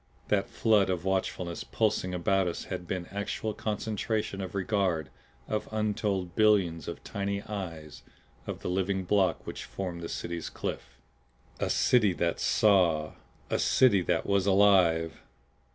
[0.29, 5.11] That flood of watchfulness pulsing about us had been actual concentration of regard
[5.47, 8.01] of untold billions of tiny eyes
[8.47, 10.97] of the living block which formed the City's cliff.
[11.59, 13.11] A City that Saw!
[13.51, 15.21] A City that was Alive!